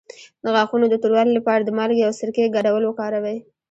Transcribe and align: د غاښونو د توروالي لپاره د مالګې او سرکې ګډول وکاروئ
د 0.43 0.45
غاښونو 0.55 0.85
د 0.89 0.95
توروالي 1.03 1.31
لپاره 1.35 1.61
د 1.63 1.69
مالګې 1.77 2.03
او 2.07 2.13
سرکې 2.19 2.53
ګډول 2.55 2.83
وکاروئ 2.85 3.37